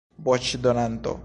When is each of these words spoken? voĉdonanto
voĉdonanto 0.29 1.17